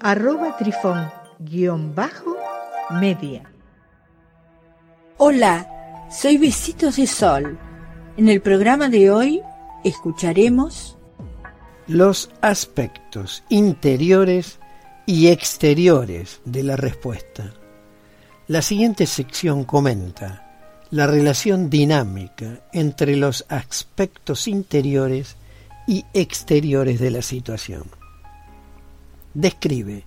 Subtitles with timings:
[0.00, 3.42] arroba trifón-media.
[5.18, 7.58] Hola, soy Besitos de Sol.
[8.16, 9.42] En el programa de hoy
[9.84, 10.96] escucharemos
[11.86, 14.58] los aspectos interiores
[15.06, 17.52] y exteriores de la respuesta.
[18.48, 20.42] La siguiente sección comenta
[20.90, 25.36] la relación dinámica entre los aspectos interiores
[25.86, 27.84] y exteriores de la situación.
[29.36, 30.02] Describe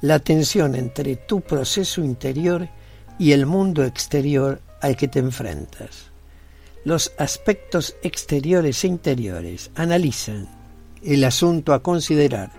[0.00, 2.68] la tensión entre tu proceso interior
[3.16, 6.10] y el mundo exterior al que te enfrentas.
[6.84, 10.48] Los aspectos exteriores e interiores analizan
[11.04, 12.50] el asunto a considerar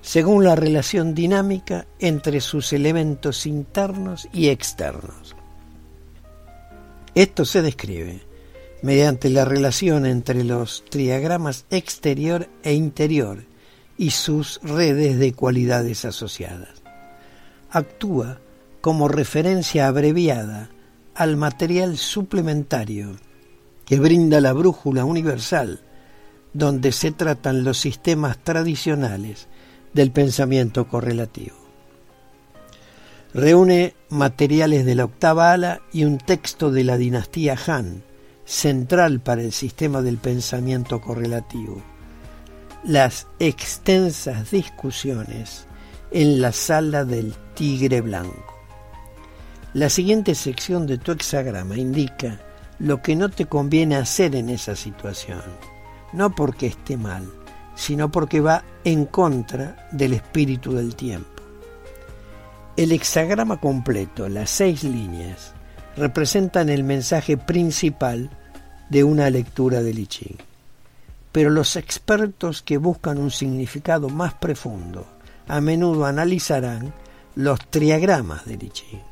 [0.00, 5.36] según la relación dinámica entre sus elementos internos y externos.
[7.14, 8.22] Esto se describe
[8.80, 13.44] mediante la relación entre los triagramas exterior e interior
[13.96, 16.82] y sus redes de cualidades asociadas.
[17.70, 18.40] Actúa
[18.80, 20.70] como referencia abreviada
[21.14, 23.16] al material suplementario
[23.84, 25.80] que brinda la brújula universal,
[26.52, 29.48] donde se tratan los sistemas tradicionales
[29.92, 31.56] del pensamiento correlativo.
[33.32, 38.02] Reúne materiales de la octava ala y un texto de la dinastía Han,
[38.44, 41.82] central para el sistema del pensamiento correlativo.
[42.86, 45.66] Las extensas discusiones
[46.10, 48.44] en la sala del tigre blanco.
[49.72, 52.42] La siguiente sección de tu hexagrama indica
[52.78, 55.40] lo que no te conviene hacer en esa situación,
[56.12, 57.26] no porque esté mal,
[57.74, 61.42] sino porque va en contra del espíritu del tiempo.
[62.76, 65.54] El hexagrama completo, las seis líneas,
[65.96, 68.28] representan el mensaje principal
[68.90, 70.53] de una lectura de I Ching.
[71.34, 75.04] Pero los expertos que buscan un significado más profundo
[75.48, 76.94] a menudo analizarán
[77.34, 79.02] los triagramas de I Ching.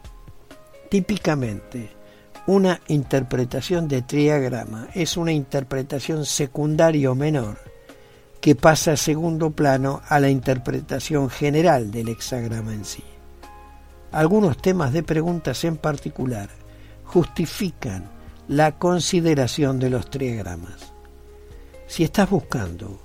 [0.89, 1.91] Típicamente,
[2.47, 7.59] una interpretación de triagrama es una interpretación secundaria o menor
[8.41, 13.03] que pasa a segundo plano a la interpretación general del hexagrama en sí.
[14.13, 16.51] Algunos temas de preguntas en particular
[17.03, 18.05] justifican
[18.47, 20.92] la consideración de los triagramas.
[21.93, 22.99] Si estás buscando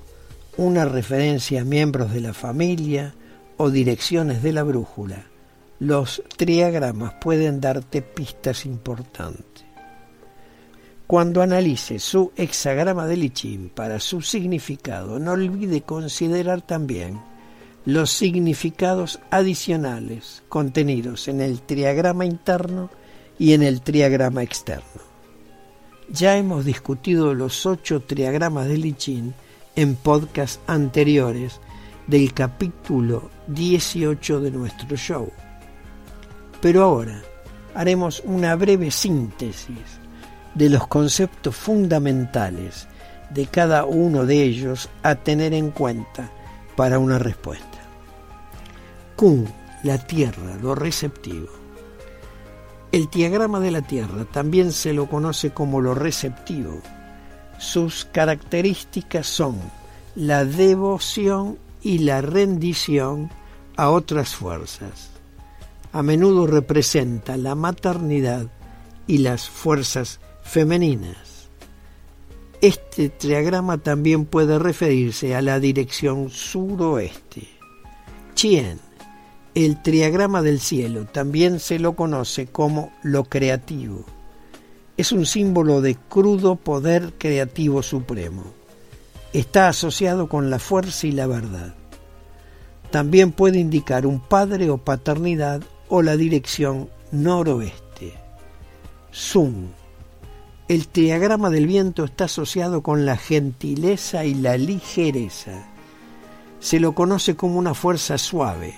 [0.55, 3.13] una referencia a miembros de la familia
[3.57, 5.25] o direcciones de la brújula,
[5.79, 9.65] los triagramas pueden darte pistas importantes.
[11.05, 17.19] Cuando analice su hexagrama de Lichín para su significado, no olvide considerar también
[17.83, 22.89] los significados adicionales contenidos en el triagrama interno
[23.37, 25.06] y en el triagrama externo.
[26.09, 29.33] Ya hemos discutido los ocho triagramas de Lichín
[29.75, 31.59] en podcasts anteriores
[32.07, 35.31] del capítulo 18 de nuestro show
[36.61, 37.21] pero ahora
[37.75, 39.99] haremos una breve síntesis
[40.55, 42.87] de los conceptos fundamentales
[43.29, 46.31] de cada uno de ellos a tener en cuenta
[46.75, 47.65] para una respuesta.
[49.15, 49.47] Kun,
[49.83, 51.47] la Tierra, lo receptivo.
[52.91, 56.81] El diagrama de la Tierra también se lo conoce como lo receptivo.
[57.57, 59.57] Sus características son
[60.15, 63.29] la devoción y la rendición
[63.75, 65.17] a otras fuerzas
[65.97, 68.47] a menudo representa la maternidad
[69.07, 71.49] y las fuerzas femeninas.
[72.61, 77.47] Este triagrama también puede referirse a la dirección suroeste.
[78.35, 78.79] Chien,
[79.65, 84.05] el triagrama del cielo, también se lo conoce como lo creativo.
[84.97, 88.43] Es un símbolo de crudo poder creativo supremo.
[89.33, 91.73] Está asociado con la fuerza y la verdad.
[92.91, 98.13] También puede indicar un padre o paternidad o la dirección noroeste.
[99.11, 99.69] Zoom.
[100.67, 105.67] El triagrama del viento está asociado con la gentileza y la ligereza.
[106.59, 108.75] Se lo conoce como una fuerza suave,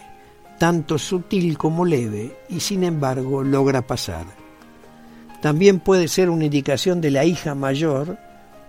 [0.60, 4.26] tanto sutil como leve, y sin embargo logra pasar.
[5.42, 8.18] También puede ser una indicación de la hija mayor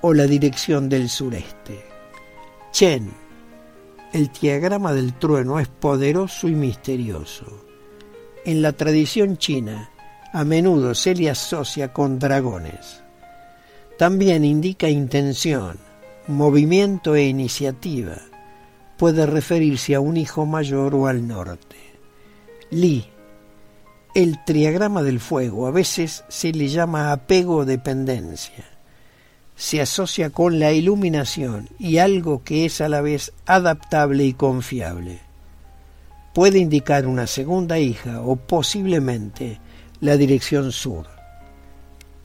[0.00, 1.84] o la dirección del sureste.
[2.72, 3.10] Chen
[4.12, 7.44] el diagrama del trueno es poderoso y misterioso.
[8.44, 9.90] En la tradición china,
[10.32, 13.02] a menudo se le asocia con dragones.
[13.98, 15.78] También indica intención,
[16.26, 18.16] movimiento e iniciativa.
[19.00, 21.76] Puede referirse a un hijo mayor o al norte.
[22.68, 23.06] Li.
[24.14, 28.66] El triagrama del fuego a veces se le llama apego o dependencia.
[29.56, 35.20] Se asocia con la iluminación y algo que es a la vez adaptable y confiable.
[36.34, 39.60] Puede indicar una segunda hija o posiblemente
[40.02, 41.06] la dirección sur.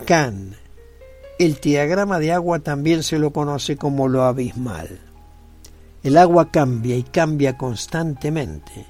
[0.06, 0.58] Can.
[1.40, 5.00] El diagrama de agua también se lo conoce como lo abismal.
[6.06, 8.86] El agua cambia y cambia constantemente.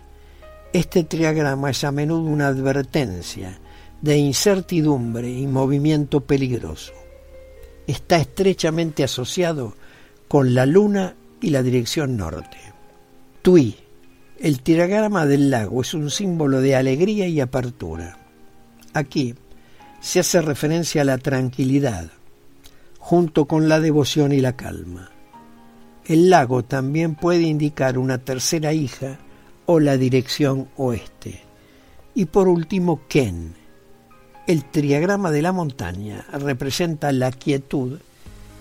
[0.74, 3.58] Este triagrama es a menudo una advertencia
[4.02, 6.92] de incertidumbre y movimiento peligroso.
[7.88, 9.76] Está estrechamente asociado
[10.28, 12.58] con la luna y la dirección norte.
[13.42, 13.78] Tui,
[14.38, 18.18] el triagrama del lago, es un símbolo de alegría y apertura.
[18.92, 19.36] Aquí
[20.02, 22.10] se hace referencia a la tranquilidad,
[23.00, 25.15] junto con la devoción y la calma.
[26.06, 29.18] El lago también puede indicar una tercera hija
[29.66, 31.42] o la dirección oeste.
[32.14, 33.56] Y por último, Ken.
[34.48, 38.00] El triagrama de la montaña representa la quietud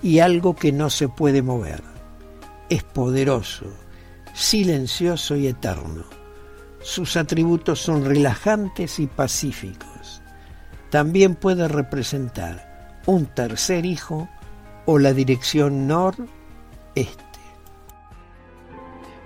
[0.03, 1.83] y algo que no se puede mover.
[2.71, 3.67] Es poderoso,
[4.35, 6.05] silencioso y eterno.
[6.81, 9.95] Sus atributos son relajantes y pacíficos
[10.95, 14.29] también puede representar un tercer hijo
[14.87, 17.34] o la dirección nor-este.